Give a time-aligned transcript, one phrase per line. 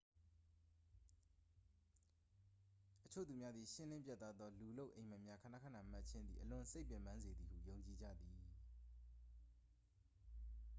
[3.05, 8.37] အချို့သူများသည် ရှင်းလင်းပြတ်သားသော လူလုပ် အိပ်မက်များ ခဏခဏမက်ခြင်းသည် အလွန်စိတ်ပင်ပန်းစေသည်ဟု ယုံကြည်ကြသည်